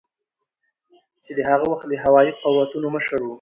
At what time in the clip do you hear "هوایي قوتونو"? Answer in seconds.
2.03-2.87